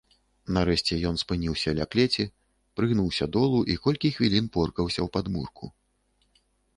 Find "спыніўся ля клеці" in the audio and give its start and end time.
1.23-2.25